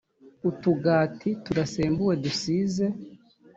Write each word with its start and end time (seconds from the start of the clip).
utugati 0.49 1.29
tudasembuwe 1.43 2.13
dusize 2.23 2.85